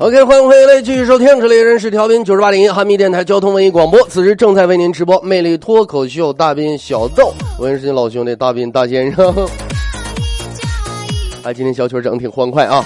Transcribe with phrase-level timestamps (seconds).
[0.00, 9.34] OK，欢迎回来，继续收听这里人是调频九十八点一哈密电台交通文艺广播，此时正在为您直播魅力脱口秀大斌小豆，我是您老兄弟大斌大先生。
[11.42, 12.84] 哎，今天小曲儿整的挺欢快啊！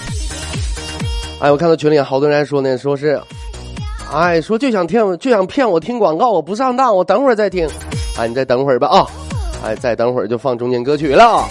[1.38, 3.20] 哎，我看到群里好多人说呢，说是，
[4.10, 7.68] 哎，说就想听，就想骗我听广告，我不上当，我等会儿再听。
[8.18, 9.06] 哎，你再等会儿吧啊！
[9.62, 11.46] 哎，再等会儿就放中间歌曲了。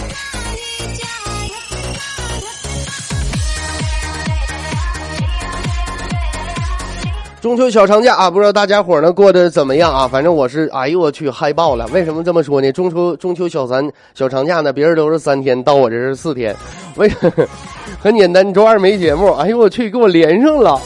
[7.42, 10.08] 中秋小长假啊，不知道大家伙呢过得怎么样啊？
[10.08, 11.88] 反正我是，哎呦我去，嗨爆了！
[11.88, 12.72] 为什么这么说呢？
[12.72, 13.84] 中秋中秋小三
[14.14, 16.56] 小长假呢，别人都是三天，到我这是四天。
[16.98, 17.12] 为
[18.00, 20.80] 很简单，周二没节目，哎呦我去，给我连上了。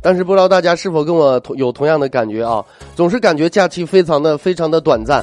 [0.00, 2.64] 但是不知道大家是否跟我同有同样的感觉啊？
[2.94, 5.22] 总是感觉假期非常的非常的短暂。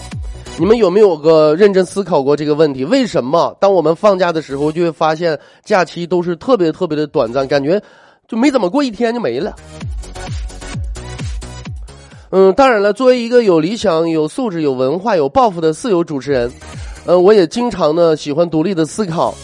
[0.59, 2.85] 你们有没有个认真思考过这个问题？
[2.85, 7.81] 为什么当我们放假的时候，就会发现假期都是特别特别的短暂，感觉？
[8.27, 9.55] 就没怎么过一天就没了。
[12.31, 16.52] 嗯，当然了，作为一个有理想、有素质、有文化、有抱负的自由主持人，
[17.05, 19.35] 呃，我也经常呢喜欢独立的思考。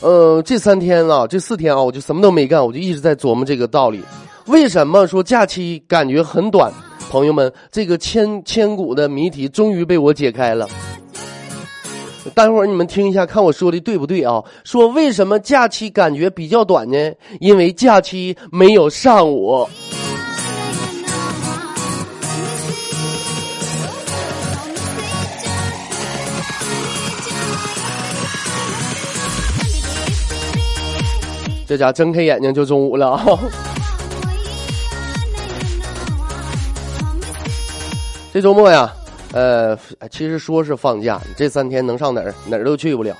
[0.00, 4.02] 呃，这三天啊，这四天啊，我就什么都没干，我就一直在琢磨这个道理：
[4.46, 6.70] 为什么说假期感觉很短？
[7.10, 10.68] 朋友们，这个千千古的谜题终于被我解开了。
[12.30, 14.42] 待会儿你们听一下，看我说的对不对啊？
[14.64, 16.96] 说为什么假期感觉比较短呢？
[17.40, 19.68] 因为假期没有上午。
[31.66, 33.38] 这家睁开眼睛就中午了啊！
[38.32, 38.92] 这周末呀。
[39.34, 39.76] 呃，
[40.12, 42.32] 其实说是放假，这三天能上哪儿？
[42.46, 43.16] 哪儿都去不了。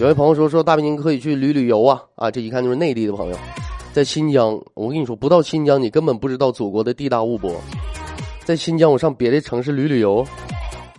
[0.00, 2.28] 有位朋友说说大兵您可以去旅旅游啊啊！
[2.28, 3.36] 这一看就是内地的朋友，
[3.92, 4.60] 在新疆。
[4.74, 7.60] 我跟你说，不到新疆你根本不知道祖国的地大物博。
[8.44, 10.26] 在新疆，我上别的城市旅旅游，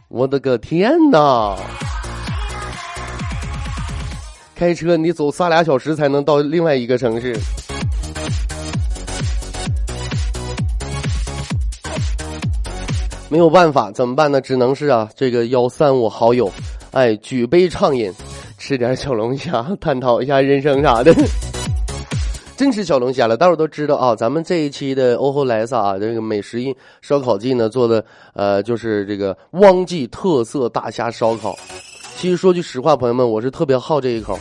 [0.07, 1.57] 我的个天哪！
[4.55, 7.35] 开车你走仨俩小时才能到另外一个城市。
[13.31, 14.41] 没有办法，怎么办呢？
[14.41, 16.51] 只能是啊，这个幺三五好友，
[16.91, 18.11] 哎，举杯畅饮，
[18.57, 21.15] 吃点小龙虾， 探讨一下人生啥的。
[22.57, 24.13] 真吃小龙虾了，大伙都知道啊。
[24.13, 26.59] 咱们这一期的欧后莱萨啊，这个美食
[27.01, 28.03] 烧烤季呢做的，
[28.33, 31.57] 呃，就是这个汪记特色大虾烧烤。
[32.17, 34.37] 其实说句实话，朋友们，我是特别好这一口。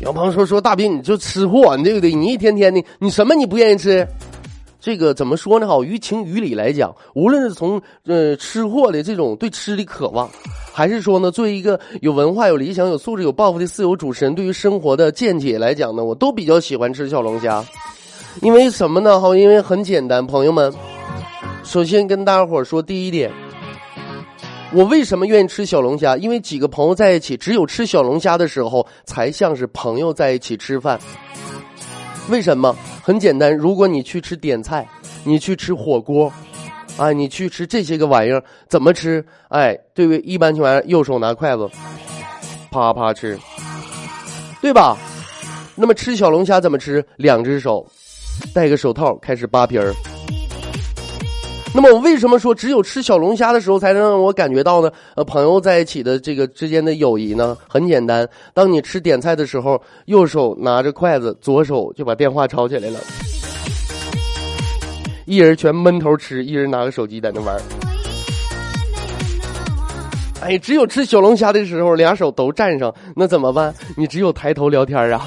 [0.00, 2.12] 有朋友说说大斌，你就吃货，你对不对？
[2.12, 4.04] 你一天天的，你什么你不愿意吃？
[4.80, 5.68] 这个怎么说呢？
[5.68, 10.28] 哈，于情于理来讲，无论是从呃吃货的这种对吃的渴望，
[10.72, 17.62] 还是说呢，作为一个有文化、有理想、有素质、有抱负的自由主持人，对于生活的见解来讲呢，我都比较喜欢吃小龙虾。
[18.40, 19.20] 因为什么呢？
[19.20, 20.72] 哈，因为很简单，朋友们，
[21.62, 23.30] 首先跟大家伙说第一点，
[24.72, 26.16] 我为什么愿意吃小龙虾？
[26.16, 30.98] 因为几个朋友在一起，只有吃小龙虾的时候，才像是朋友在一起吃饭。
[32.28, 32.76] 为什么？
[33.02, 34.86] 很简单，如果你去吃点菜，
[35.24, 36.32] 你去吃火锅，
[36.96, 39.24] 啊，你去吃这些个玩意儿，怎么吃？
[39.48, 40.20] 哎，对不对？
[40.20, 41.68] 一般情况下，右手拿筷子，
[42.70, 43.38] 啪啪吃，
[44.60, 44.96] 对吧？
[45.74, 47.04] 那么吃小龙虾怎么吃？
[47.16, 47.84] 两只手，
[48.54, 49.92] 戴个手套，开始扒皮儿。
[51.72, 54.90] 那么我为什么说只有吃小龙虾的时候才能让我感觉到呢？
[55.14, 57.56] 呃，朋友在一起的这个之间的友谊呢？
[57.68, 62.98] 很简单，当你吃点菜的时候，右手拿着筷子，左手就把电话抄起来了，
[65.26, 67.56] 一人全闷头吃，一人拿个手机在那玩。
[70.40, 73.72] 哎，只有吃小龙虾的时候，俩手都占上，那怎么办？
[73.96, 75.22] 你只有抬头聊天啊。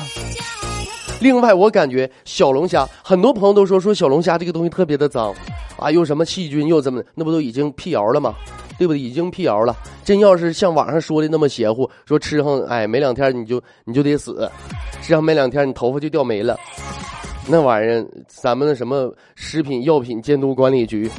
[1.24, 5.34] 另外，我感觉小龙虾，很多朋友都说说小龙虾这个东西特别的脏，
[5.78, 8.36] 啊，又什么细菌又怎么，那不都已经辟谣了吗？
[8.78, 9.00] 对不对？
[9.00, 9.74] 已经辟谣了。
[10.04, 14.52] 真要是像网上说的那么邪乎，说吃上哎没两天你就你就得死，
[15.02, 16.60] 吃上没两天你头发就掉没了。
[17.48, 21.10] 那玩意儿，咱们的什么食品药品监督管理局、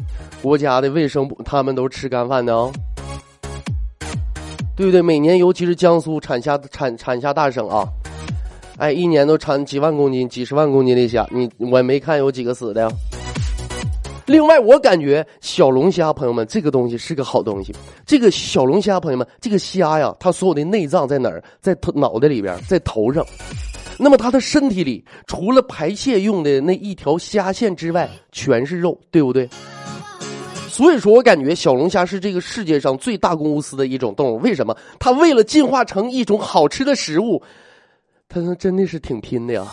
[0.42, 2.70] 国家的卫生部，他们都吃干饭的哦，
[4.76, 5.00] 对不对？
[5.00, 7.88] 每年尤其是江苏产虾产产虾大省啊，
[8.76, 12.90] 哎，一年都产几万公斤、几十万公斤的虾，你我也没看有几个死的。
[14.26, 17.72] 另外，我感觉小龙虾，朋友们，这个东西是个好东西。
[18.06, 21.42] 这个小龙虾，朋友们，这个虾呀，它所有的内脏在哪儿？
[21.60, 23.24] 在头脑袋里边，在头上。
[23.96, 29.48] 那么它的身体里，除了排泄用的那一条虾线之外，全是肉，对不对？
[30.68, 34.38] 所以说我感觉小龙虾是这个世界上最大公无私的一种动物。
[34.38, 34.76] 为什么？
[34.98, 37.40] 它为了进化成一种好吃的食物，
[38.28, 39.66] 它真的是挺拼的呀。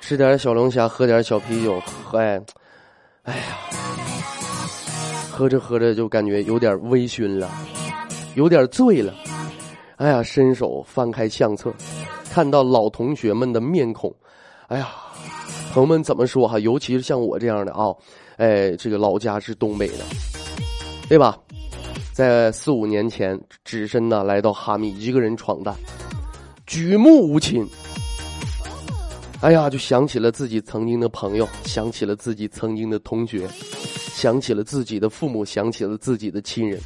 [0.00, 2.40] 吃点小龙虾，喝点小啤酒，喝哎，
[3.22, 3.42] 哎呀，
[5.30, 7.48] 喝着喝着就感觉有点微醺了，
[8.34, 9.14] 有点醉了。
[9.96, 11.72] 哎呀，伸手翻开相册，
[12.28, 14.12] 看到老同学们的面孔，
[14.66, 14.88] 哎呀，
[15.72, 16.58] 朋友们怎么说哈？
[16.58, 17.94] 尤其是像我这样的啊，
[18.38, 20.04] 哎，这个老家是东北的，
[21.08, 21.38] 对吧？
[22.12, 25.74] 在四五年前，只身呢来到哈密，一个人闯荡，
[26.66, 27.64] 举目无亲。
[29.40, 33.46] 哎呀，就想起了自己曾经的朋友，想起了自己曾经的同学，
[34.12, 36.80] 想起了自己的父母，想起了自己的亲人。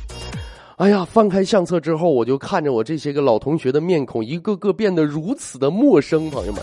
[0.77, 6.29] 哎呀，翻开相册之后，我就看着我这些个老同学的面孔，一个个变得如此的陌生。
[6.29, 6.63] 朋友们，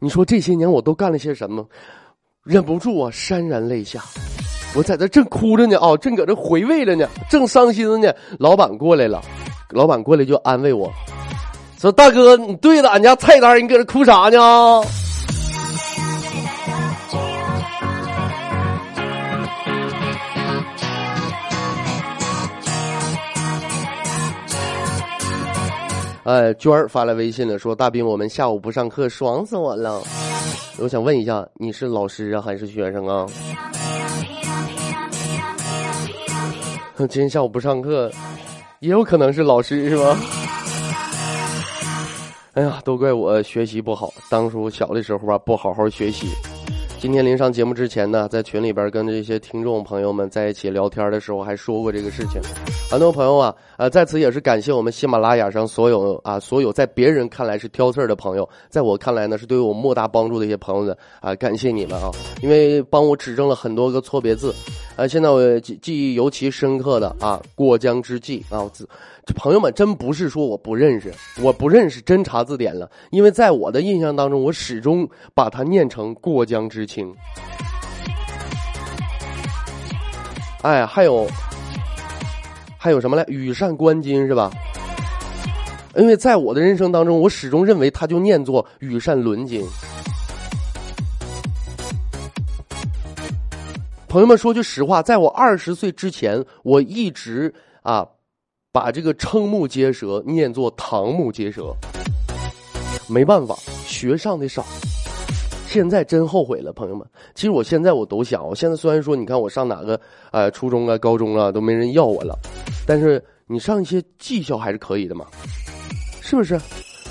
[0.00, 1.64] 你说这些年我都干了些什么？
[2.42, 4.02] 忍不住啊，潸然泪下。
[4.74, 8.10] 我在这正哭着呢，啊，正搁这回味着呢，正伤心呢。
[8.38, 9.20] 老板过来了，
[9.70, 10.90] 老板过来就安慰我。
[11.78, 14.82] 说大哥，你对了俺家菜单，你搁这哭啥呢？
[26.30, 30.00] 哎，娟儿发来微信了，说大兵，我们下午不上课，爽死我了。
[30.78, 33.26] 我想问一下，你是老师啊，还是学生啊？
[36.98, 38.08] 今天下午不上课，
[38.78, 40.16] 也有可能是老师，是吧？
[42.52, 46.28] 哎呀，都怪我学习不好，当初小的时候吧不好好学习。
[47.00, 52.38] 今天临上节目之前呢，在群里边跟这些听众朋友们在一起聊天的时候，还说过这个事情。
[52.90, 62.10] 很多朋友啊，呃，在此也是感谢我们喜马拉雅上所有啊，所有在别人看来是挑刺儿的朋友，在我看来呢是对我莫大帮助的一些朋友的啊，感谢你们啊，
[62.42, 64.54] 因为帮我指正了很多个错别字。
[64.94, 68.70] 啊，现在我记记忆尤其深刻的啊，过江之鲫啊，
[69.34, 72.90] 朋友们，真不是说我不认识，我不认识，真查字典了。
[73.10, 77.14] 因为在我的印象当中，我始终把它念成过江之青。
[80.62, 81.26] 哎，还有，
[82.76, 83.24] 还有什么来？
[83.28, 84.50] 羽扇纶巾是吧？
[85.96, 89.64] 因为在我的人生当中，我始终认为它就念作羽扇纶巾。
[94.06, 98.06] 朋友们，说句实话，在我二十岁之前，我一直啊。
[98.72, 101.74] 把这个瞠目结舌念作瞠目结舌，
[103.08, 104.64] 没办法，学上的少。
[105.66, 107.04] 现在真后悔了，朋友们。
[107.34, 110.00] 其实我现在我都想，我现在虽然说，你看我上哪个
[110.30, 112.38] 呃初中啊、高中啊都没人要我了，
[112.86, 115.26] 但是你上一些技校还是可以的嘛，
[116.20, 116.56] 是不是？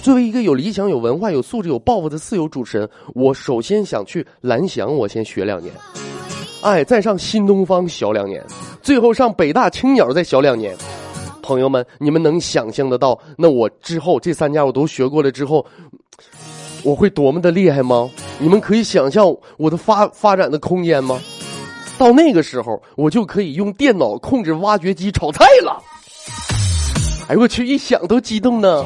[0.02, 5.74] 作为一个有理想、有文化、有素质、有抱负的自由主持人，我首先想去蓝翔，我先学两年，
[6.64, 8.42] 哎，再上新东方小两年，
[8.82, 10.74] 最后上北大青鸟再小两年。
[11.50, 15.66] 朋友们，你们能想象得到，那我之后这三家我都学过了之后，
[16.84, 18.08] 我会多么的厉害吗？
[18.38, 19.26] 你们可以想象
[19.58, 21.20] 我的发发展的空间吗？
[21.98, 25.82] 到那个时候，我就可以用电脑控制挖掘机炒菜了。
[27.28, 28.86] 哎我去，一想都激动呢。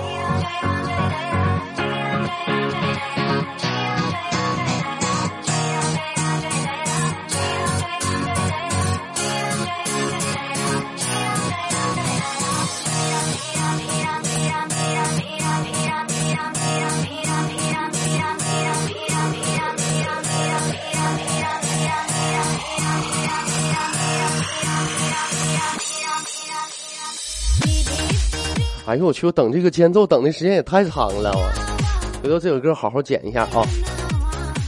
[28.94, 29.26] 哎呦我去！
[29.26, 33.66] 我等这个间奏等的时间也太长了，我回头这首歌好好剪一下啊。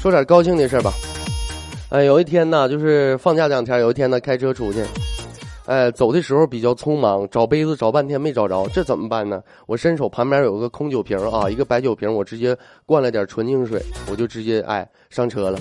[0.02, 0.92] 说点高兴的事吧。
[1.90, 4.84] 哎，有一天呢，就是放假两天，有一天呢，开车出去，
[5.68, 9.44] 哎，走的时候比较匆忙，找杯子找半天没找着，这怎么办呢？
[9.68, 13.80] 我伸手旁边有个空酒瓶啊，一个白酒瓶，我直接灌了点纯净水，
[14.10, 15.60] 我就直接哎上车了。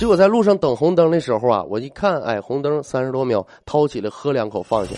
[0.00, 4.94] 结果在路上等红灯的时候啊，我一看，哎，红灯三十多秒，掏起来喝两口放下。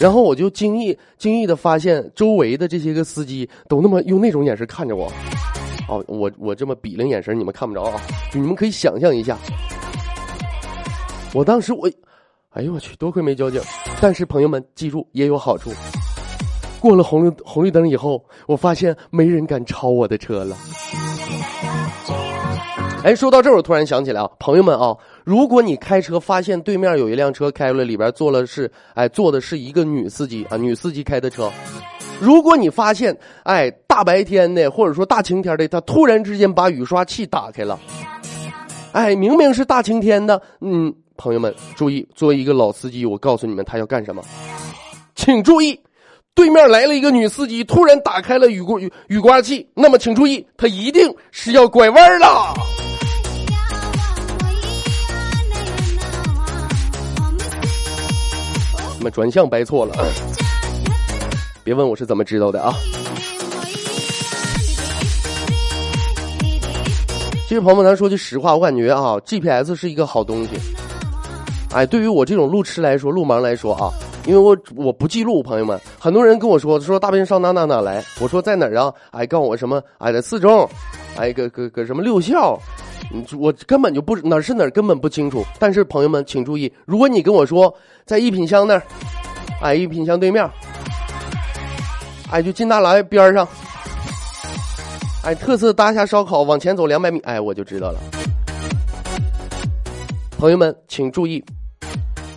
[0.00, 5.12] 然后我就惊异惊异的发现，周围的这些个司机都那么用那种眼神看着我。
[5.88, 8.00] 哦，我我这么比量眼神你们看不着啊，
[8.32, 9.36] 你们可以想象一下。
[11.34, 11.90] 我当时我，
[12.50, 13.60] 哎呦我去，多亏没交警。
[14.00, 15.70] 但是朋友们记住也有好处，
[16.80, 20.56] 过了红绿红绿灯以后，我发现没人敢超我的车了。
[23.02, 31.50] 哎，说到这儿，我突然想起来啊，朋友们啊，如果你开车发现对面有一辆车开了，里边坐了是，哎，坐的是一个女司机啊，女司机开的车。
[32.20, 37.78] 如果你发现，哎，大白天的或者说大晴天的，他突然之间把雨刷器打开了，
[38.92, 44.22] 哎，明明是大晴天的，嗯，朋友们注意，作为一个老司机，我告诉你们他要干什么，
[45.14, 45.78] 请注意。
[46.32, 52.54] 对面来了一个女司机，突然打开了雨刮雨雨刮器，那么请注意，她一定是要拐弯了。
[59.00, 59.94] 那么转向掰错了，
[61.64, 62.74] 别问我是怎么知道的啊。
[67.48, 70.50] 这位朋友们，咱说句实话，我感觉啊，GPS 是一个好东西。
[71.72, 73.90] 哎，对于我这种路痴来说，路盲来说啊。
[74.26, 78.92] 因为我我不记录，朋友们，很多人跟我说说大兵上哪哪哪来，我说在哪儿啊？
[79.12, 79.82] 哎，告诉我什么？
[79.96, 80.68] 哎，在四中，
[81.16, 82.60] 哎，搁搁搁什么六校？
[83.38, 85.44] 我根本就不哪是哪，根本不清楚。
[85.58, 88.82] 但是朋友们请注意，如果你跟我说在一品香那儿，
[89.60, 90.48] 哎，一品香对面，
[92.30, 93.46] 哎，就金大来边上，
[95.24, 98.00] 哎，特色大虾烧烤往前走两百米，哎，我就知道了。
[100.38, 101.44] 朋友们请注意。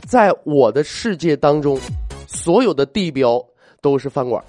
[0.05, 1.79] 在我的世界当中，
[2.27, 3.43] 所有的地标
[3.81, 4.43] 都是饭馆。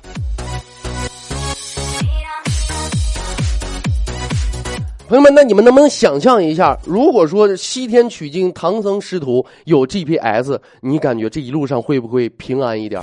[5.06, 13.02] 朋友们，那你们能不能想象一下，如果说西天取经，唐僧师徒有 GPS，你感觉这一路上会不会平安一点？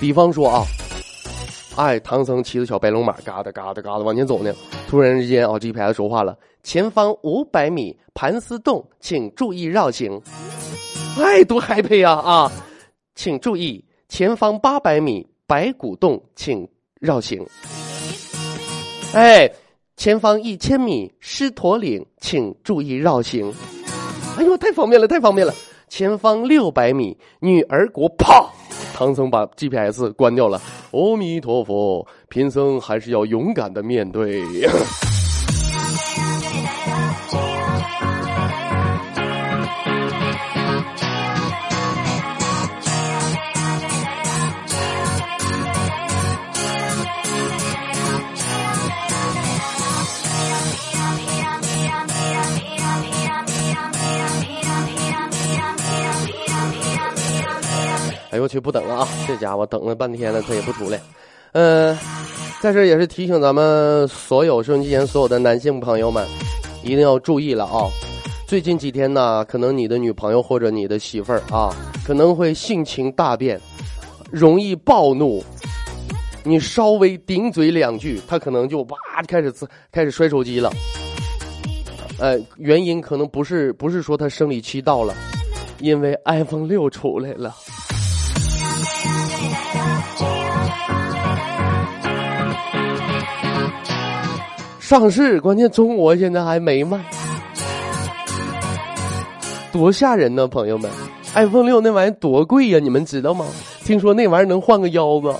[0.00, 0.64] 比方说啊，
[1.76, 4.52] 哎，唐僧骑着小白龙马，嘎哒嘎哒嘎哒往前走呢，
[4.88, 10.20] 突然之间啊，GPS 说话了，前方五百米盘丝洞，请注意绕行。
[11.16, 12.10] 哎，多 happy 呀！
[12.10, 12.50] 啊，
[13.14, 16.68] 请注意，前方八百米白骨洞，请
[17.00, 17.46] 绕行。
[19.12, 19.48] 哎，
[19.96, 23.52] 前方一千米狮驼岭，请注意绕行。
[24.36, 25.54] 哎呦，太方便了，太方便了！
[25.88, 28.44] 前方六百米女儿国，啪！
[28.92, 30.60] 唐僧把 GPS 关掉了。
[30.90, 34.42] 阿弥陀佛，贫僧还是要勇敢的面对。
[58.34, 59.08] 哎呦我去，不等了啊！
[59.28, 61.00] 这家伙等了半天了，他也不出来。
[61.52, 61.96] 嗯，
[62.60, 66.26] 在这也是提醒咱们所有收音机前所有的男性朋友们，
[66.82, 67.86] 一定要注意了啊！
[68.48, 71.72] 最近几天呢，可能你的女朋友或者你的媳妇儿啊，
[72.04, 73.60] 可能会性情大变，
[74.32, 75.40] 容易暴怒。
[76.42, 78.98] 你稍微顶嘴两句，他可能就哇
[79.28, 79.54] 开始
[79.92, 80.72] 开始摔手机了。
[82.18, 85.14] 呃，原因可能不是不是说他生理期到了，
[85.78, 87.54] 因为 iPhone 六出来了。
[94.84, 97.02] 上市，关键中国现在还没卖，
[99.72, 100.90] 多吓人呢，朋友们
[101.34, 103.46] ！iPhone 六那玩意多贵呀，你们知道吗？
[103.82, 105.34] 听说那玩意能换个腰子，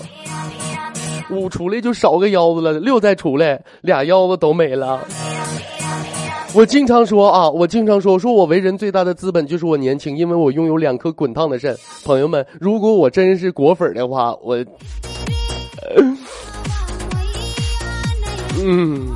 [1.31, 4.99] 五出来就少个腰子了，六再出来俩腰子都没了。
[6.55, 11.77] 我经常说啊，我经常说，说我为人最大的资本就是我年轻，因为我拥有两颗滚烫的肾。
[12.03, 14.57] 朋友们，如果我真是果粉的话，我，
[18.65, 19.15] 嗯。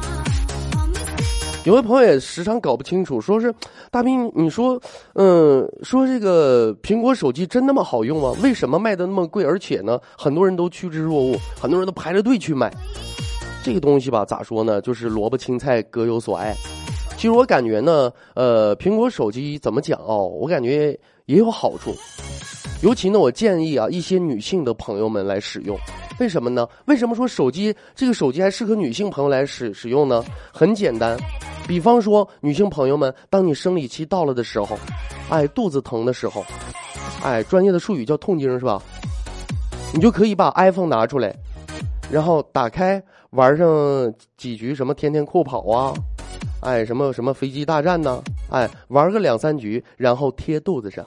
[1.69, 3.55] 有位朋友也时常搞不清楚，说是
[3.91, 4.81] 大兵，你说，
[5.13, 8.35] 嗯，说这个苹果手机真那么好用吗？
[8.43, 9.45] 为什么卖的那么贵？
[9.45, 12.73] 而且呢，很多人都趋之若鹜，很多人都排着队去买。
[13.63, 14.81] 这个东西吧，咋说呢？
[14.81, 16.55] 就是萝卜青菜各有所爱。
[17.17, 20.27] 其实我感觉呢，呃，苹果手机怎么讲哦？
[20.27, 21.95] 我感觉也有好处。
[22.83, 25.79] 尤其呢，我建议啊，一些女性的朋友们来使用。
[26.19, 26.69] 为什么呢？
[26.87, 30.25] 为什么说手机这个手机还适合女性朋友来使使用呢？
[30.53, 31.17] 很简单。
[31.67, 34.79] 比方说，女性朋友们，当你生理期到了的时候，
[35.29, 36.45] 哎，肚子疼的时候，
[37.23, 38.83] 哎，专业的术语叫痛经是吧？
[39.93, 41.35] 你就可以把 iPhone 拿出来，
[42.11, 45.95] 然后打开玩上几局什么天天酷跑啊，
[46.61, 48.23] 哎，什么什么飞机大战呢？
[48.51, 51.07] 哎，玩个两三局，然后贴肚子上，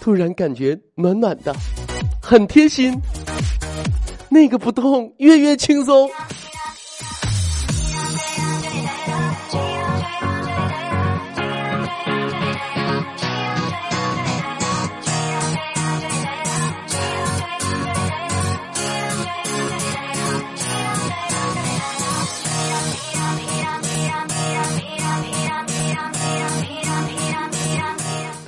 [0.00, 1.54] 突然感觉暖暖的，
[2.30, 2.96] 很贴心。
[4.28, 6.08] 那个不动，月月轻松。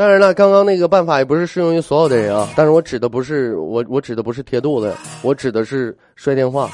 [0.03, 2.49] 当然了，刚刚那个办法也不是适用于所有的人啊。
[2.57, 4.93] 但是我指的不是我，我指的不是贴肚子，
[5.23, 6.69] 我指的是摔电话。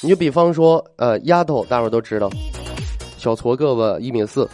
[0.00, 2.30] 你就比方说，呃，丫头，大伙都知道，
[3.18, 4.48] 小矬胳膊一米四，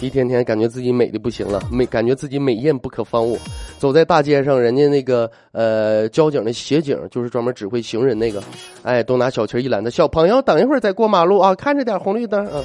[0.00, 3.38] 一天天感觉自己美的不行了，美感觉自己美艳不可方物。
[3.78, 8.42] 走在大街上，人家那个呃交警的协警，就是专门指挥行人那个，
[8.82, 12.60] 哎，都拿小旗一拦的，小朋友等一会儿再过马路啊，看着点红绿灯啊。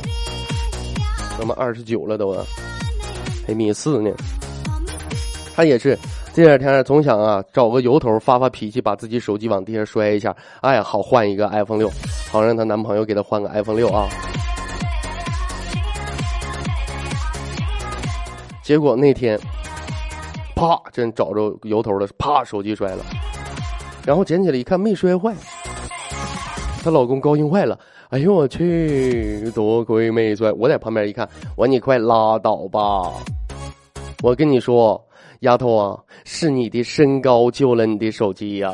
[1.38, 2.43] 怎么二十九了都啊。
[3.48, 4.12] 一米四呢，
[5.56, 5.98] 他也是
[6.34, 11.89] 这两天总想啊找个由头发发脾气，把自己手机往地下摔一下，哎呀，好换一个 iPhone 六，
[12.30, 14.08] 好让她男朋友给她换个 iPhone 六啊。
[18.62, 19.39] 结果那天，
[20.54, 23.06] 啪，真找着由头了，啪，手机摔了，
[24.06, 25.34] 然后捡起来一看没摔坏，
[26.84, 27.80] 她老公高兴坏了。
[28.10, 30.50] 哎呦我去，多亏没摔！
[30.54, 31.27] 我在旁边一看，
[31.58, 33.12] 我说你快拉倒吧！
[34.27, 35.01] 我跟你说，
[35.39, 38.74] 丫头啊，是你的身高救了你的手机呀。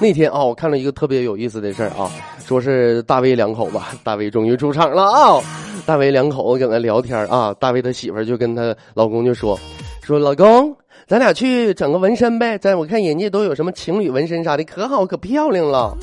[0.00, 2.08] 那天啊，我看了一个特别有意思的事儿啊，
[2.46, 5.42] 说是大卫两口子， 大卫终于出场了啊。
[5.86, 9.58] 大卫两口子搁那聊天啊，大卫他媳妇就跟他老公就说
[10.02, 10.72] ：“说老公，
[11.08, 12.58] 咱俩去整个纹身呗。
[12.58, 15.96] 咱我看人家都有什么情侣纹身啥的，可好可漂亮了。”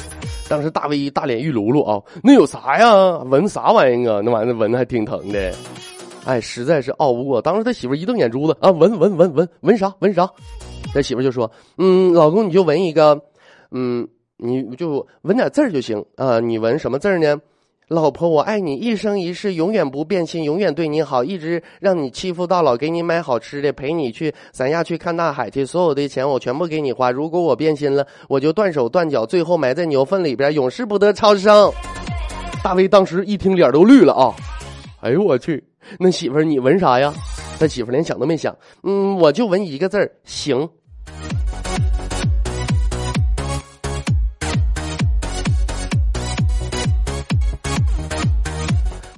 [0.49, 3.19] 当时大威大脸玉噜噜啊，那有啥呀？
[3.19, 4.19] 纹啥玩意啊？
[4.25, 5.53] 那玩意儿纹的还挺疼的。
[6.25, 7.39] 哎，实在是拗不过。
[7.39, 10.27] 当时他媳妇一瞪眼珠子啊，纹纹纹纹纹啥纹啥？
[10.91, 13.19] 他媳妇就说：“嗯，老公你就纹一个，
[13.69, 16.39] 嗯，你就纹点字儿就行啊。
[16.39, 17.39] 你纹什么字儿呢？”
[17.87, 27.11] 老婆，我爱你一生一世，永远不变心，永远对你好，一直让你欺负到老，给你买好吃的，陪你去三亚去看大海去，所有的钱我全部给你花。
[27.11, 31.71] 如果我变心了，我就断手断脚，最后埋在牛粪里边，永世不得超生。
[32.63, 34.33] 大卫当时一听脸都绿了啊！
[35.01, 35.63] 哎呦我去，
[35.99, 37.13] 那媳妇儿你纹啥呀？
[37.59, 40.67] 他媳妇连想都没想，嗯，我就纹一个字儿，行。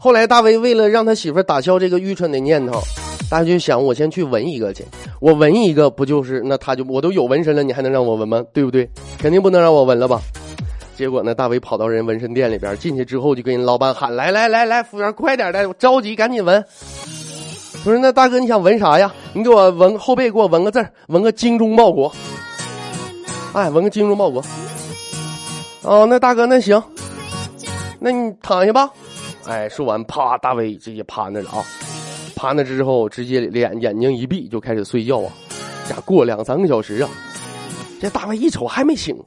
[0.08, 2.82] 后来大威为了让他媳妇打消这个愚蠢的念头，
[3.30, 4.86] 大家就想我先去纹一个去，
[5.20, 8.42] 我纹一个不就是那他就我都有纹身了，你还能让我纹吗？
[8.54, 8.90] 对不对？
[9.20, 10.22] 肯定不能让我纹了吧？
[10.96, 16.64] 结果呢，大威跑到人纹身店里边，进去之后就跟人老板喊：“来来来来，服务员快点的，我着急，赶紧纹。”
[17.84, 19.14] 不是那大哥你想纹啥呀？
[19.34, 22.10] 你给我纹后背，给我纹个字纹个精忠报国。
[23.52, 24.42] 哎，纹个精忠报国。
[25.82, 26.82] 哦，那大哥那行，
[28.00, 28.90] 那你躺下吧。
[29.48, 31.64] 哎，说完，啪，大威直接趴那了啊！
[32.36, 35.32] 趴那之后，直接脸眼睛一闭就开始睡觉啊！
[35.88, 37.10] 这过两三个小时啊，
[38.02, 39.18] 这大威一瞅还没醒。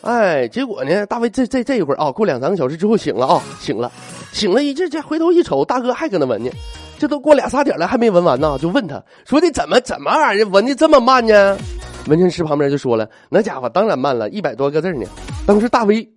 [0.00, 3.92] 哎，结果呢，大威这这这一会儿啊，过两三个小时之后醒了啊，醒了，
[4.32, 6.50] 醒了，一这这回头一瞅，大哥还搁那闻呢，
[6.98, 11.58] 这都过俩仨点了还没闻完呢，就问他说的怎么怎么玩意儿闻的这么慢呢？
[12.06, 15.04] 纹身师旁边就说了，那家伙当然慢了，一百多个字呢。
[15.46, 16.08] 当时大威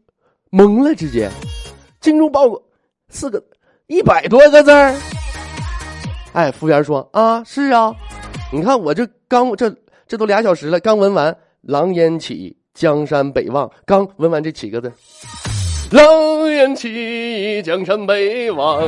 [0.49, 1.29] 懵了，直接。
[2.01, 2.61] 精忠报国，
[3.09, 3.41] 四个
[3.85, 4.93] 一百多个字儿。
[6.33, 7.95] 哎，服务员说啊，是啊，
[8.51, 9.73] 你看我这刚这
[10.07, 14.91] 这都俩小时了，刚闻完“狼烟起，江山北望”，刚闻完这七个字
[15.91, 18.81] ，“狼烟起，江山北望”。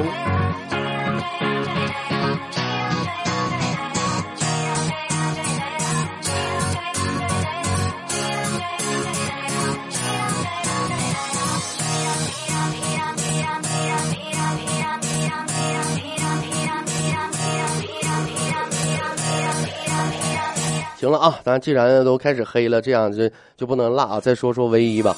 [21.04, 24.22] 行了啊，咱既然都开始黑了，这样就就不能落啊。
[24.22, 25.14] 再说说唯一吧，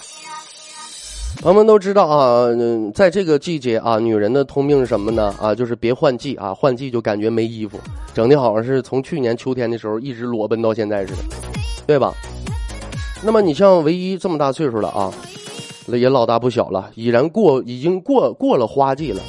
[1.44, 2.48] 朋友们都知道啊，
[2.92, 5.32] 在这个季节啊，女人的通病是什么呢？
[5.40, 7.80] 啊，就是别换季啊，换季就感觉没衣服，
[8.16, 11.22] 整的好像是从去年秋天的时候一直裸奔到现在似的，
[11.86, 12.12] 对吧？
[13.22, 15.14] 那么你像唯一这么大岁数了啊，
[15.86, 19.22] 也老大不小了，已然过已经过过了花季了。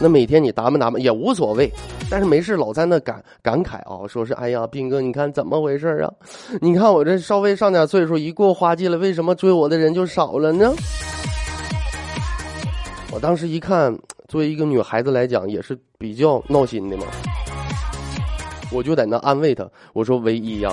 [0.00, 1.70] 那每天你打扮打扮也无所谓，
[2.10, 6.12] 但是没事老在那感感慨啊，说是哎呀，斌哥，你看怎么回事啊？
[6.60, 10.72] 你看我这稍微上点岁数，一过花季了，为什么追我的人就少了呢？
[13.12, 13.96] 我当时一看，
[14.28, 17.04] 作为一个女孩子来讲，也是比较闹心的嘛。
[18.72, 20.72] 我就在那安慰她，我说唯一呀，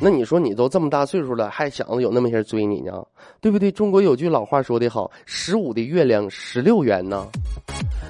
[0.00, 3.02] 那你说你都这么大岁数了，还想着有那么些人追你呢，
[3.40, 3.72] 对不对？
[3.72, 7.26] 中国有句老话说的好，十五的月亮十六圆呢。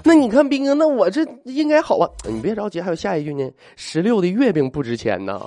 [0.05, 2.09] 那你看兵哥，那我这应该好啊。
[2.29, 3.49] 你别着急，还有下一句呢。
[3.77, 5.40] 十六的月饼不值钱呢。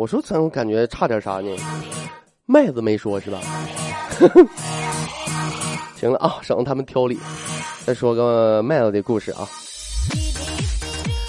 [0.00, 1.54] 我说怎么感觉差点啥呢？
[2.46, 3.38] 麦子没说是吧？
[5.94, 7.18] 行了啊，省得他们挑理。
[7.84, 9.46] 再说个麦子的故事啊。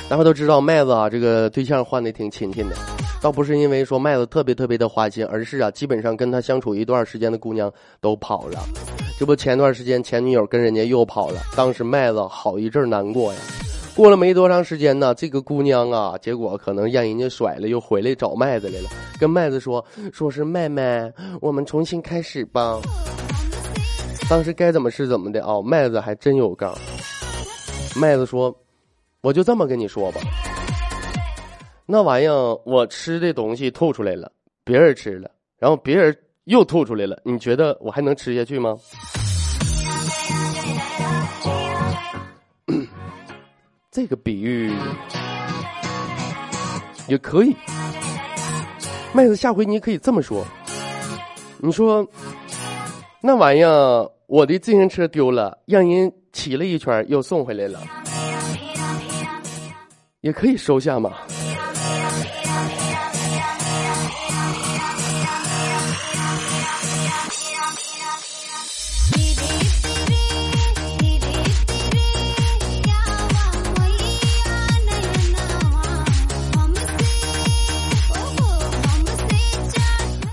[0.08, 2.76] 大家都知道麦子啊，这个对象换的挺勤勤的，
[3.22, 8.58] 倒不是因为说麦子特别特别的花心，而是啊，基本上跟他相处一段时间的姑娘都跑了。
[9.20, 13.40] 这不前段时间前女友跟人家又跑了，当时麦子好一阵难过呀。
[13.96, 22.80] 过了没多长时间呢，这个姑娘啊，结果可能让人家甩了，又回来找麦子来了，跟麦子说，说是妹妹，我们重新开始吧。
[24.30, 25.62] 当时该怎么是怎么的啊？
[25.62, 26.74] 麦子还真有杠。
[27.96, 28.56] 麦子说，
[29.22, 30.22] 我就这么跟你说吧，
[31.86, 34.32] 那玩意儿我吃的东西吐出来了，
[34.64, 38.78] 别人吃了，然后别人又吐出来了，你觉得我还能吃下去吗？
[43.92, 44.72] 这个比喻
[47.10, 47.54] 也可以，
[49.14, 50.48] 麦子，下回你可以这么说。
[51.58, 52.08] 你说
[53.22, 57.82] 那玩意儿，我的自行车丢了，让人骑了一圈又送回来了，
[60.22, 61.12] 也可以收下嘛。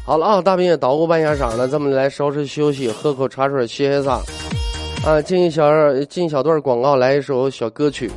[0.09, 4.23] 好了啊，大兵也捣鼓半下场了，咱们来稍事休息，喝口茶水歇歇嗓。
[5.07, 5.71] 啊，进一小
[6.05, 8.11] 进一小段广告，来一首小歌曲。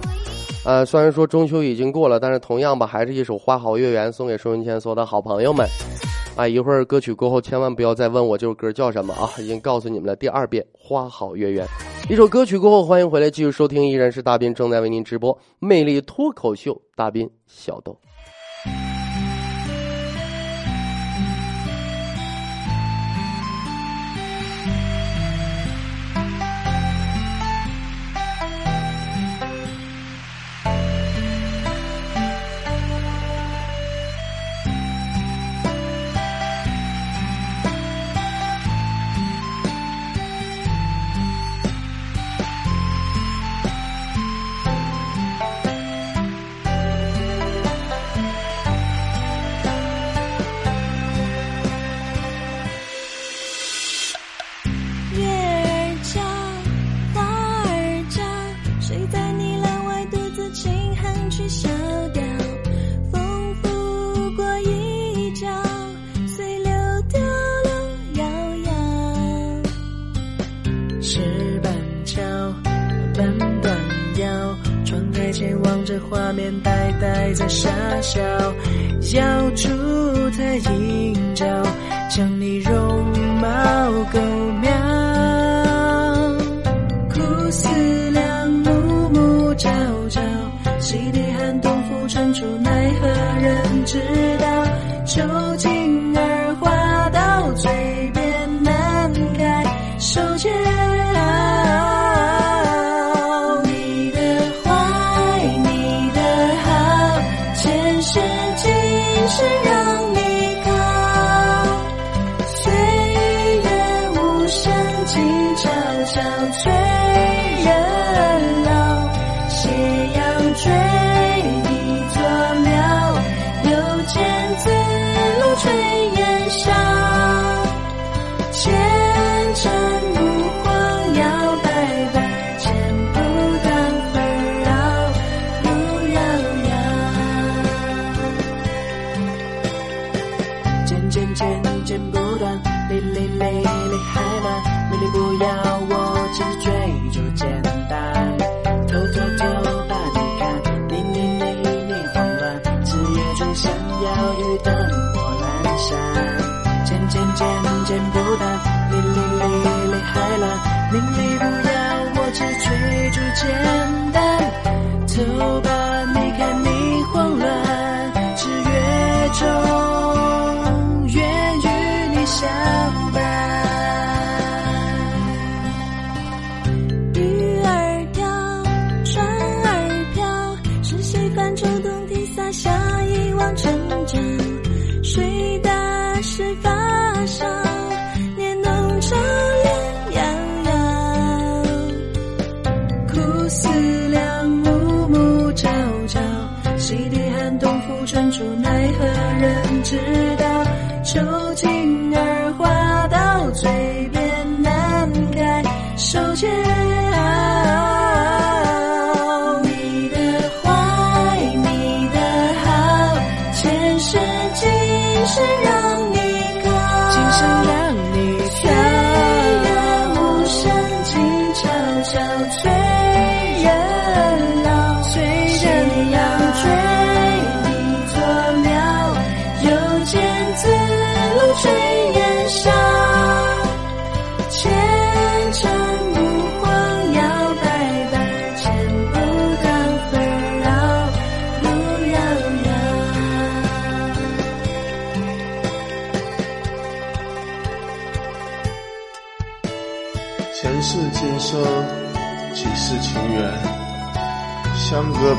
[0.63, 5.67] 啊，虽然说中秋已经过了，但是同样吧，还是一首《花好月圆》送给收音机前所有的好朋友们。
[6.37, 11.67] 啊，一会儿歌曲过后，千万不要再问我这首歌叫什么啊，已经告诉你们了第二遍，《花好月圆》。
[12.09, 17.99] 一首歌曲过后，欢迎回来继续收听，依然是大兵正在为您直播《魅力脱口秀》，大兵小豆。
[71.11, 71.19] 石
[71.61, 71.73] 板
[72.05, 72.21] 桥，
[73.13, 73.77] 半段
[74.15, 77.69] 腰，窗台前望着画面，呆呆在傻
[77.99, 78.21] 笑，
[79.13, 79.67] 瑶柱
[80.29, 81.45] 在映照，
[82.09, 82.71] 将你容
[83.41, 84.19] 貌勾
[84.61, 85.20] 描。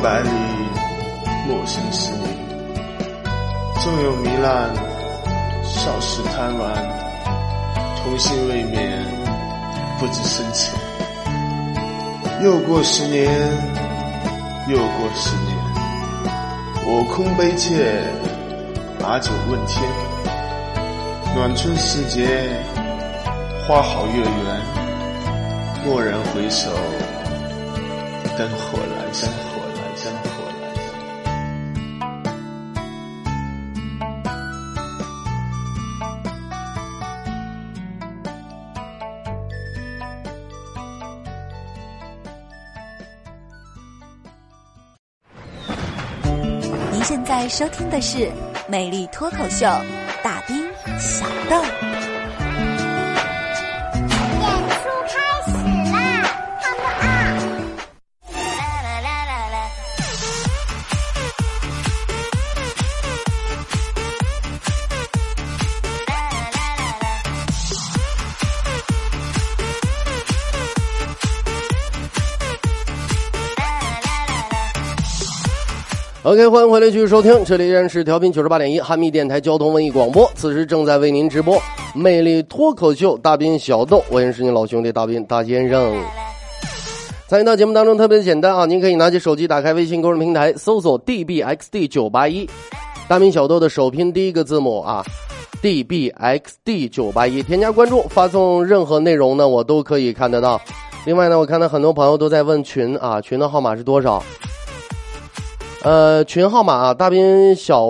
[0.03, 0.31] 百里，
[1.47, 2.27] 陌生是你。
[3.81, 4.75] 纵有糜烂，
[5.63, 6.75] 少时贪玩，
[8.03, 8.99] 童心未泯，
[10.01, 10.75] 不知深浅。
[12.43, 13.31] 又过十年，
[14.67, 15.57] 又过十年，
[16.85, 18.03] 我空悲切，
[18.99, 19.85] 把酒问天。
[21.37, 22.51] 暖春时节，
[23.69, 24.61] 花好月圆。
[25.87, 26.71] 蓦然回首，
[47.43, 48.19] 在收听的是
[48.69, 49.67] 《美丽脱口秀》，
[50.23, 50.65] 大兵
[50.97, 51.92] 小豆。
[76.25, 81.57] OK，欢迎回来继续收听，这里依然是调频九十八点一汉密电台交通文艺广播，此时正在为您直播
[81.97, 85.93] 《魅力脱口秀》大兵小豆，我也是你老兄弟大兵大先生。
[87.27, 92.49] 参与到节目当中特别简单啊，您可以拿起手机打开微信公众平台，搜索 dbxd 九八一，
[93.09, 95.05] 大兵小豆的首拼第一个字母啊
[95.61, 100.61] ，dbxd 九八一，添加关注，发送任何内容呢，我都可以看得到。
[101.05, 104.23] 另外呢，我看到很多朋友都在问群啊，群的号码是多少？
[105.85, 107.89] 呃，群号码啊，大兵小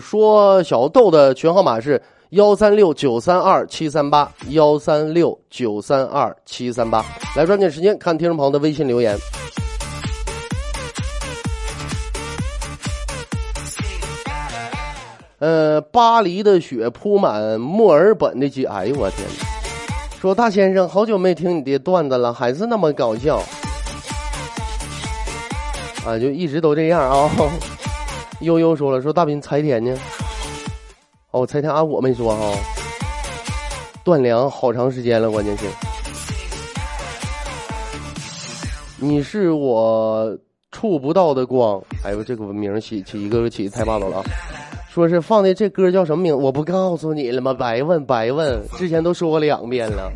[0.00, 7.04] 说小豆的群号码是幺三六九三二七三八幺三六九三二七三八。
[7.36, 9.14] 来，抓紧时间看听众朋友的微信留言。
[15.38, 19.28] 呃，巴黎的雪铺满墨尔本的街，哎呦我天！
[20.18, 23.42] 说大先生，好久没听你的段子了，还是那么搞笑。
[26.06, 27.30] 啊，就一直都这样啊。
[28.40, 29.98] 悠悠说了，说大兵柴田呢？
[31.32, 32.52] 哦，柴田啊，我没说哈、
[34.04, 35.64] 断粮好长时间了，关键是。
[38.98, 40.38] 你是我
[40.70, 41.82] 触不到的光。
[42.04, 44.22] 哎呦，这个名起起一个个起太霸道了啊！
[44.88, 46.34] 说是放的这歌叫什么名？
[46.34, 47.52] 我不告诉你了吗？
[47.52, 50.10] 白问白问，之前都说过两遍了。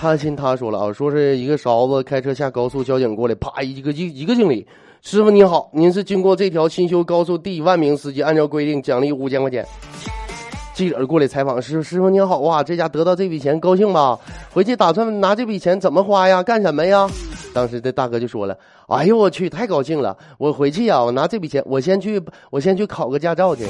[0.00, 4.64] 他亲他说了啊，说是一个勺子开车下高速，交警过来，啪一个一一个敬礼。
[5.02, 9.66] 师傅你好，您是经过这条新修高速第一万名司机，按照规定奖励五千块钱。
[10.72, 14.16] 记者过来采访师傅，师傅您好啊，这家得到这笔钱高兴吧？
[14.52, 16.44] 回去打算拿这笔钱怎么花呀？
[16.44, 17.10] 干什么呀？
[17.58, 20.16] 当时这大哥就说了：“哎呦我去，太高兴了！
[20.38, 23.64] 我回去呀，我拿这笔钱，我先去，我先去考个驾照去。”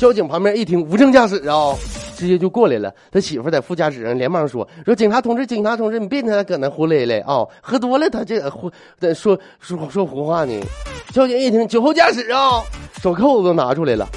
[0.00, 1.72] 交警旁边一听无证驾驶啊，
[2.16, 2.92] 直接就过来了。
[3.12, 10.60] 他媳妇在副驾驶上连忙说：“说警察同志，警察同志，你别听他搁那胡咧咧啊，喝多了他这胡在说说说胡话呢。”
[11.14, 12.60] 交警一听酒后驾驶啊，
[13.00, 14.08] 手扣子都拿出来了。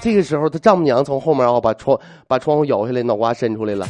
[0.00, 3.86] 这个时候，他丈母娘从后面啊把窗把窗户摇下来，脑瓜伸出来了。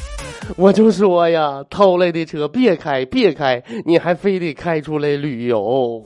[0.56, 6.02] 我就说呀，偷来的车别开别开，你还非得开出来旅游。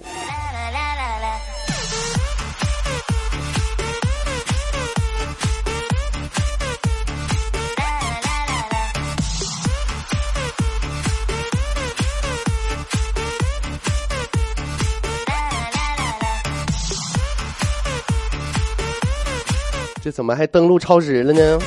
[20.03, 21.59] 这怎么还登录超时了呢？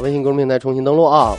[0.00, 1.36] 微信公众平台重新登录啊！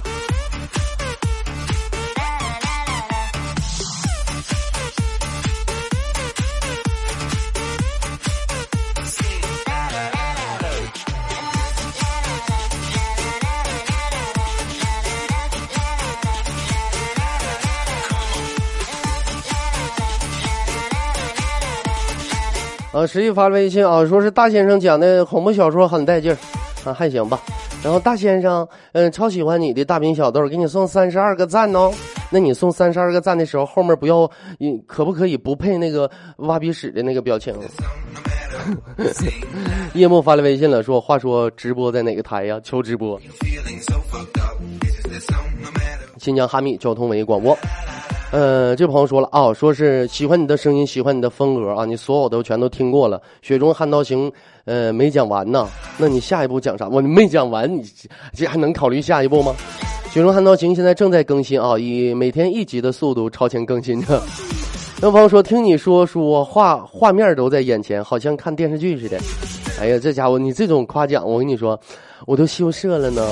[22.91, 26.37] 啊，实际发了微信啊，说是大先生讲的恐怖小说很带劲儿，
[26.89, 27.39] 啊，还行吧。
[27.81, 31.91] 然后大先生，嗯，超喜欢你的大兵小豆，给你送三十二个赞哦。
[32.29, 37.55] 那你送三十二个赞的时候，后面不要，你可不可以不配那个挖鼻屎的那个表情？
[39.93, 42.59] 夜幕发来微信了，说话说直播在哪个台呀？
[42.63, 43.19] 求直播。
[46.17, 47.57] 新疆哈密交通文艺广播。
[48.31, 53.19] 呃，这朋友说了啊，说是喜欢你的声音，喜欢你的风格啊，你所有都全都听过了。
[53.41, 54.31] 雪中悍刀行，
[54.65, 56.87] 呃，没讲完呢，那你下一步讲啥？
[56.87, 57.83] 我没讲完，你
[58.33, 59.55] 这还能考虑下一步吗？
[60.11, 64.21] 雪中悍刀行现在正在更新啊，以每天一集的速度超前更新着。
[65.01, 69.17] 那朋友说，听你说说画画面都在眼前，好像看电视剧似的。
[69.81, 71.79] 哎呀，这家伙，你这种夸奖，我跟你说，
[72.27, 73.27] 我都羞涩了呢。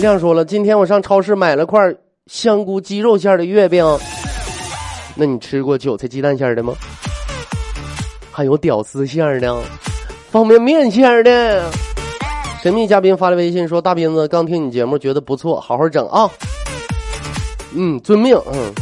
[0.00, 1.96] 亮说了，今天我上超市买了块。
[2.26, 3.84] 香菇鸡肉馅的月饼，
[5.14, 6.74] 那你吃过韭菜鸡蛋馅的吗？
[8.32, 9.62] 还有屌丝馅的，
[10.30, 11.70] 方便面馅的。
[12.62, 16.28] 神秘嘉宾发来微信说：“大斌子刚听你节目，觉得不错，好好整啊。”
[17.76, 18.36] 嗯，遵命。
[18.52, 18.74] 嗯。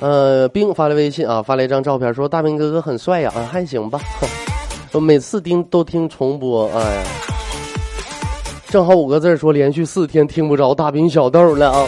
[0.00, 3.98] 呃，冰发来微信啊，发了一张照片说：“大兵哥哥很帅呀。”啊，还行吧。
[4.92, 7.02] 我每次听都听重播，哎呀。
[8.70, 11.84] 正好五个字说连续四天听不着大兵小豆了啊！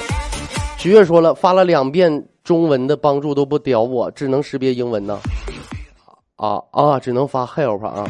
[0.76, 5.16] 徐月说了发了两遍中文的帮助都不屌我，只能识别英文呢。
[6.34, 8.04] 啊啊，只能发 help 啊！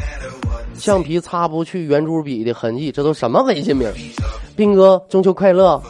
[0.72, 3.92] 橡皮擦不去圆珠笔的痕迹，这都什么微信名？
[4.56, 5.80] 兵哥中秋快乐！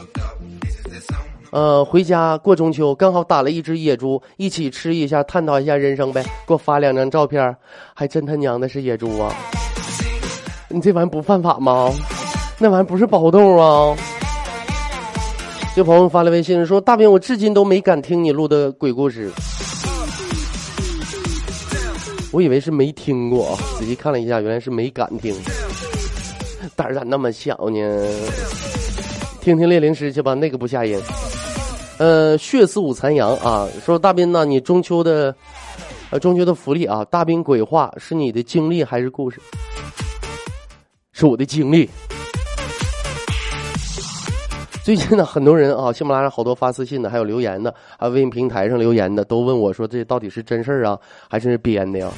[1.52, 6.20] 呃，回家过中秋，刚好打了一只野猪，一起吃一下，探讨一下人生呗。
[6.48, 7.56] 给我发两张照片，
[7.94, 9.32] 还真他娘的是野猪啊！
[10.68, 11.88] 你这玩意不犯法吗？
[12.62, 13.96] 那玩意不是包豆啊！
[15.74, 19.28] 这朋友发来微信说：“大兵，我至今都没敢听你录的鬼故事。”
[22.30, 25.34] 我以为是没听过，仔细看了一下，原来是没敢听。
[26.76, 28.08] 胆儿咋那么小呢？
[29.40, 31.02] 听听猎灵师去吧，那个不吓人。
[31.98, 33.66] 呃，血似五残阳啊！
[33.84, 35.34] 说大兵呐，你中秋的，
[36.10, 37.04] 呃，中秋的福利啊！
[37.06, 39.40] 大兵鬼话是你的经历还是故事？
[41.10, 41.90] 是我的经历。
[44.84, 50.98] 最近呢，很多人啊，喜马拉雅好多发私信的，还有留言的，还有微信平台上留言的，都问我说：“这到底是真事儿啊，
[51.30, 52.10] 还是编的呀？”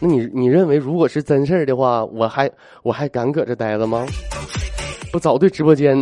[0.00, 2.48] 那你你认为，如果是真事儿的话，我还
[2.84, 4.06] 我还敢搁这待着吗？
[5.10, 5.96] 不早对直播间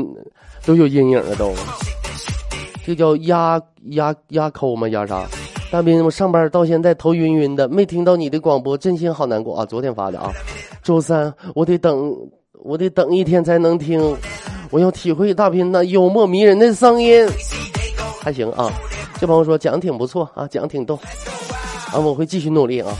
[0.66, 1.54] 都有阴影了都。
[2.84, 3.58] 这叫压
[3.92, 4.86] 压压抠吗？
[4.90, 5.26] 压啥？
[5.70, 9.64] 大斌，我上班到现在头晕晕的，没听到你的广播，真心好难过啊！
[9.64, 10.30] 昨天发的啊，
[10.82, 12.14] 周三我得等，
[12.52, 14.14] 我得等一天才能听。
[14.70, 17.26] 我要体会大斌那幽默迷人的声音，
[18.20, 18.70] 还行啊。
[19.18, 20.94] 这朋友说讲的挺不错啊，讲的挺逗
[21.92, 22.94] 啊，我会继续努力啊。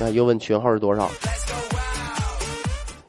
[0.00, 1.08] 啊，又问群号是多少？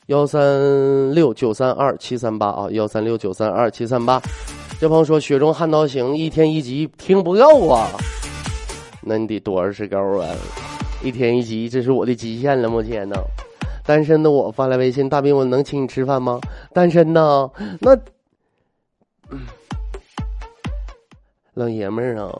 [0.06, 4.22] 幺三六九三二七三八啊，幺三六九三二七三八。
[4.80, 7.90] 这朋友说《雪中悍刀行》一天一集听不够啊，
[9.02, 10.30] 那你得多少是够啊？
[11.04, 13.16] 一天一集，这是我的极限了，目前呢。
[13.86, 16.40] 单身的我发来微信，大兵，我能请你吃饭吗？
[16.74, 17.50] 单身呢？
[17.80, 17.96] 那
[21.54, 22.34] 老爷们儿啊，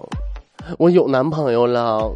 [0.80, 2.12] 我有男朋友了。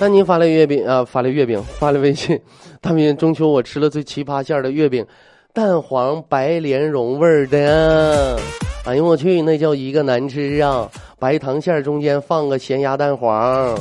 [0.00, 1.04] 那您发来月饼啊？
[1.04, 2.40] 发来月饼，发来微信，
[2.80, 5.06] 大兵，中秋我吃了最奇葩馅儿的月饼，
[5.52, 8.38] 蛋黄白莲蓉味儿的。
[8.84, 10.88] 哎呦我去，那叫一个难吃啊！
[11.18, 13.76] 白糖馅儿中间放个咸鸭蛋黄，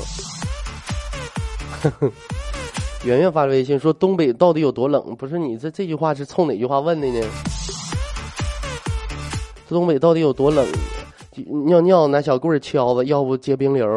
[3.05, 7.25] 圆圆发了微信说：“东北到底有多冷？”不是你这这句话是冲哪句话问的呢？
[9.69, 10.67] 东北到底有多冷？
[11.67, 13.87] 尿尿拿小棍儿敲子，要不结冰流。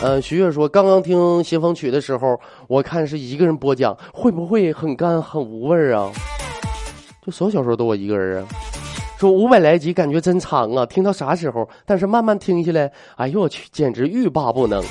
[0.00, 2.38] 呃，徐月说，刚刚听邪风曲的时候，
[2.68, 6.12] 我看是一个人播讲，会不会很干很无味儿啊？
[7.26, 8.48] 就所有小说都我一个人啊。
[9.18, 11.68] 说五百来集，感觉真长啊，听到啥时候？
[11.84, 14.84] 但是慢慢听下来，哎呦我去，简直欲罢不能。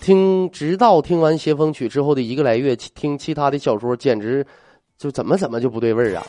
[0.00, 4.46] 听，直到听完邪风曲之后的一个来月，听其他的小说，简直
[4.96, 6.22] 就怎么怎么就不对味儿啊。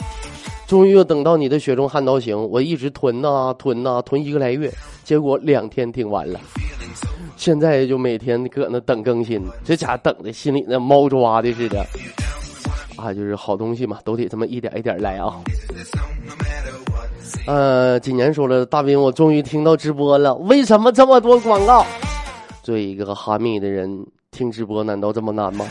[0.68, 4.70] 终于又等到你的雪中悍刀行，我一直囤呐囤呐囤一个来月，
[5.06, 6.38] 结果两天听完了。
[7.46, 11.86] 现在就每天搁那等更新，这家等的心里那猫抓的似的。
[12.96, 15.32] 啊，就是好东西嘛，都得这么一点一点来啊。
[17.46, 21.86] 呃，今年说了，大兵，我终于听到直播了，为什么这么多广告？
[22.64, 25.68] 作为一个哈密的人，听直播难道这么难吗？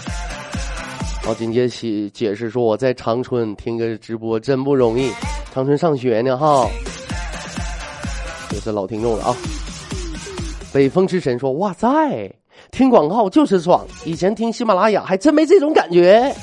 [1.25, 5.11] 好，紧接解解释说，我在长春听个直播真不容易，
[5.53, 6.69] 长春上学呢哈。
[8.53, 9.35] 也是老听众了啊。
[10.75, 11.89] 北风之神说：“哇塞，
[12.73, 13.87] 听广告就是爽！
[14.05, 16.35] 以前听喜马拉雅还真没这种感觉。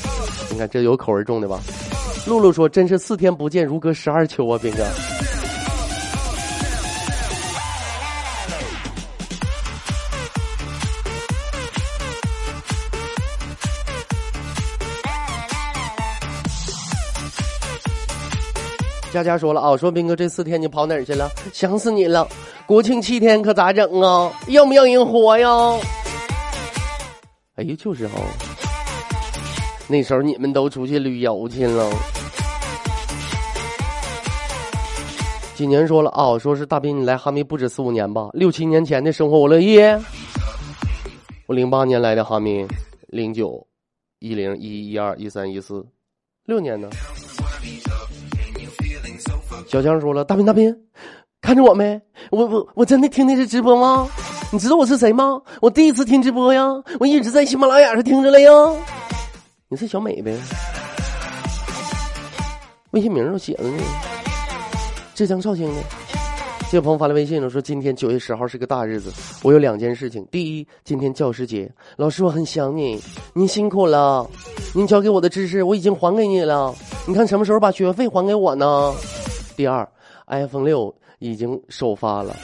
[0.50, 1.60] 你看这有口味重的吧？”
[2.26, 4.86] 露露说：“真是四天不见如隔十二秋啊，斌哥。”
[19.12, 21.30] 佳佳说了啊，说斌哥这四天你跑哪儿去了？
[21.52, 22.26] 想死你了！
[22.66, 24.32] 国庆七天可咋整啊？
[24.48, 25.50] 要不要人活呀？
[27.56, 28.14] 哎呀，就是哈，
[29.90, 31.90] 那时候你们都出去旅游去了。
[35.56, 38.30] 几年说了啊，说是大斌你来哈密不止四五年吧？
[38.32, 39.78] 六七年前的生活我乐意。
[41.48, 42.66] 我零八年来的哈密，
[43.08, 43.68] 零九、
[44.20, 45.86] 一零、一一二、一三、一四，
[46.46, 46.90] 六年呢。
[49.72, 50.76] 小强说了：“大斌，大斌，
[51.40, 51.98] 看着我没？
[52.30, 54.06] 我我我真的听的是直播吗？
[54.52, 55.42] 你知道我是谁吗？
[55.62, 56.68] 我第一次听直播呀，
[57.00, 58.52] 我一直在喜马拉雅上听着了呀。
[59.70, 60.38] 你是小美呗？
[62.92, 63.82] 微信名都写着呢，
[65.16, 65.82] 浙江绍兴的。
[66.70, 69.10] 这位朋友发来微信了，说今天九月十号是个大日子，
[69.42, 70.28] 我有两件事情。
[70.30, 73.02] 第一，今天教师节，老师我很想你，
[73.34, 74.30] 您辛苦了，
[74.76, 76.76] 您教给我的知识我已经还给你了，
[77.08, 78.94] 你看什么时候把学费还给我呢？”
[79.62, 79.88] 第二
[80.26, 82.36] ，iPhone 六已经首发了，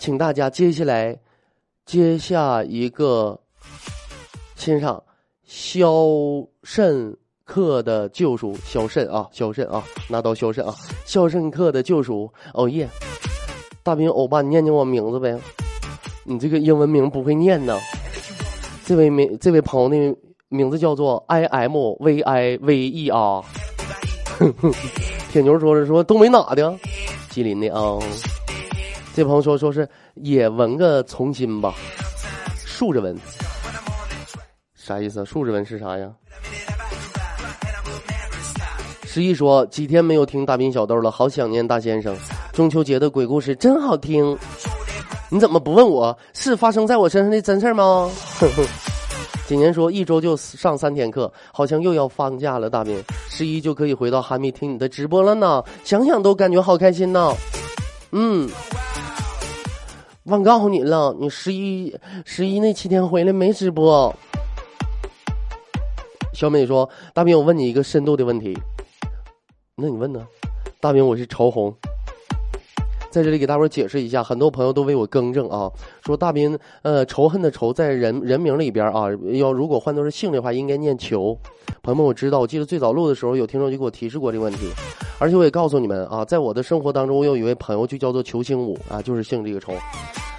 [0.00, 1.14] 请大家接下来
[1.84, 3.38] 接下一个
[4.56, 4.96] 欣赏
[5.44, 5.86] 《肖
[6.62, 7.14] 申
[7.44, 8.54] 克的救赎》。
[8.64, 12.32] 肖申啊，肖申啊，拿刀肖申啊，《肖申克的救赎》。
[12.54, 12.88] 哦耶！
[13.82, 15.38] 大兵欧巴，你念念我名字呗？
[16.24, 17.78] 你这个英文名不会念呢。
[18.86, 20.18] 这位名，这位朋友的
[20.48, 23.44] 名字叫做 I M V I V E R。
[25.32, 26.78] 铁牛说是说东北哪的？
[27.30, 27.98] 吉林的啊。
[29.14, 31.74] 这朋友说说是也纹个从心吧，
[32.66, 33.16] 竖着纹，
[34.74, 35.24] 啥意思？
[35.24, 36.12] 竖着纹是啥呀？
[39.06, 42.14] 十一说几天没有听大兵小豆了，好想念大先生。
[42.52, 44.36] 中秋节的鬼故事真好听，
[45.30, 48.10] 你怎么不问我是发生在我身上的真事吗？
[49.52, 52.70] 几年说一周就上三天课，好像又要放假了。
[52.70, 52.98] 大兵
[53.28, 57.34] 十一就可以回到哈密听你的直播了呢，想想都感觉好开心呢。
[58.12, 58.48] 嗯，
[60.24, 61.94] 忘告诉你了，你十一
[62.24, 64.14] 十一那七天回来没直播。
[66.32, 68.58] 小美说：“大兵，我问你一个深度的问题，
[69.76, 70.26] 那你问呢？”
[70.80, 71.76] 大兵，我是潮红。
[73.12, 75.70] 在这里给大伙解释一下，很多朋友都为我更正啊，
[76.02, 79.04] 说大斌，呃，仇恨的仇在人人名里边啊，
[79.34, 81.36] 要如果换作是姓的话，应该念求。
[81.82, 84.70] 朋友们，我知道，我记得最早录的时候，有听众就给我提示过这个问题，
[85.18, 89.74] 而且我也告诉你们啊，在我的生活当中，我有一位朋友就叫做裘星武啊，就是姓这个仇。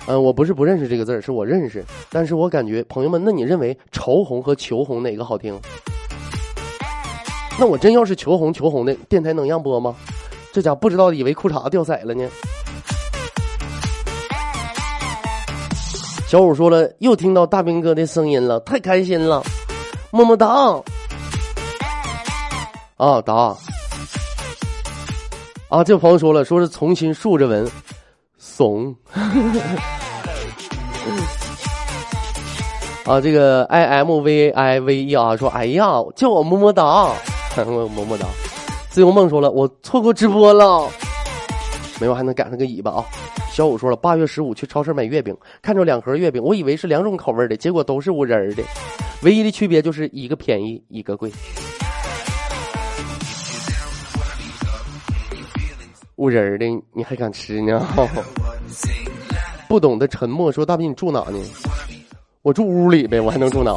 [0.08, 5.56] 嗯，我不是不认识这个字儿，是我认识，但是我感觉朋友们，那你认为仇红和求红哪个好听？
[7.60, 9.96] 那我真要是求红求红的，电台能让播吗？
[10.52, 12.28] 这家不知道以为裤衩掉色了呢。
[16.34, 19.44] 小五说了，又听到大兵哥的声音了，太开心了，
[20.10, 20.48] 么么哒！
[22.98, 23.56] 啊，答
[25.70, 25.84] 啊！
[25.84, 27.70] 这朋友说了，说是重新竖着纹，
[28.36, 28.96] 怂。
[33.06, 37.12] 啊，这个 i m v i v e 啊，说哎呀，叫我么么哒，
[37.58, 38.26] 我 么么哒。
[38.90, 40.90] 自由梦说了，我错过直播了。
[42.02, 43.06] 没有还能赶上个尾巴啊！
[43.54, 48.64] 小五说了，八月十五去超市买月饼，看着两盒月饼，我以为是两种口味的，结果都是无仁的，
[49.22, 51.32] 唯一的区别就是一个便宜，一个贵。
[56.16, 57.86] 无仁的你还敢吃呢？
[59.70, 61.38] 不懂得沉默说大斌你住哪呢？
[62.42, 63.72] 我住屋里呗，我还能住哪？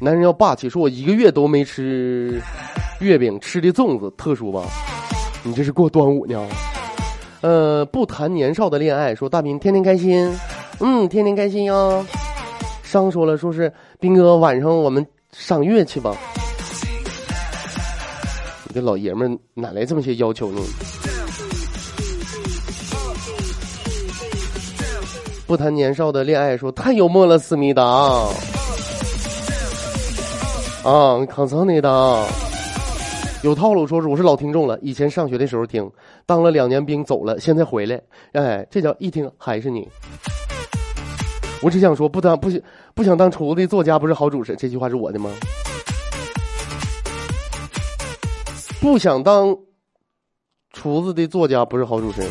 [0.00, 2.40] 男人要霸气，说我一个月都没吃
[3.00, 4.62] 月饼，吃的粽子特殊吧？
[5.42, 6.40] 你这是过端午呢？
[7.42, 10.32] 呃，不谈年少的恋爱，说大兵天天开心，
[10.78, 12.04] 嗯，天天开心哟。
[12.84, 16.16] 商说了，说是斌哥晚上我们赏月去吧。
[18.68, 20.60] 你这老爷们哪来这么些要求呢？
[25.44, 27.82] 不谈年少的恋爱，说太幽默了，思密达。
[30.84, 32.24] 啊，康桑内的
[33.42, 35.90] 有套路，说是我是老听众了，以前上学的时候听，
[36.32, 38.00] 当了两年兵走了，现在回来，
[38.32, 39.86] 哎，这叫一听还是你。
[41.60, 42.58] 我只想说，不当不想
[42.94, 45.30] 不想当厨子的作家不是好主持人，这句话是我的吗？
[48.80, 49.54] 不想当
[50.72, 52.30] 厨子的作家不是好主持人。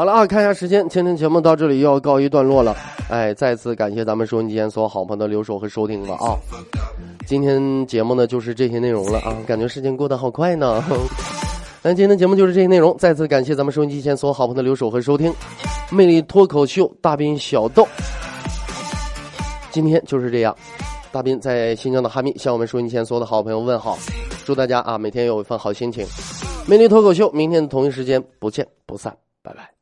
[0.00, 2.74] 好了啊，看一下时间，今天节目到这里又要告一段落了。
[3.10, 6.38] 哎，再次感谢咱们收音机前所有好朋友的留守和收听了啊！
[7.26, 10.82] 今天节目呢就是这些内容了啊，感觉时间过得好快呢。
[11.84, 15.30] 那今天节目就是这些内容，再次感谢咱们收音机前所有好朋友的留守和收听。
[15.90, 17.86] 魅力脱口秀，大兵小豆，
[19.70, 20.56] 今天就是这样。
[21.12, 23.98] 大兵在新疆的哈密向我们收音机前所有的好朋友问好，
[24.46, 26.06] 祝大家啊每天有一份好心情。
[26.66, 29.79] 魅力脱口秀，明天同一时间不见不散，拜拜。